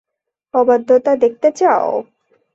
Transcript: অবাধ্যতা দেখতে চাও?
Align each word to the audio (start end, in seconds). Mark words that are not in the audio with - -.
অবাধ্যতা 0.53 1.11
দেখতে 1.23 1.49
চাও? 1.59 1.87